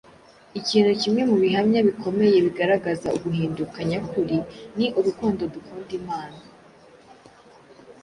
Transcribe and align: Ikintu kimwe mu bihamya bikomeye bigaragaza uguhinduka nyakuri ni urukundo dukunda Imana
Ikintu 0.59 0.91
kimwe 1.01 1.21
mu 1.29 1.35
bihamya 1.43 1.79
bikomeye 1.87 2.37
bigaragaza 2.45 3.07
uguhinduka 3.17 3.77
nyakuri 3.89 4.37
ni 4.77 4.87
urukundo 4.99 5.41
dukunda 5.53 5.91
Imana 6.01 6.39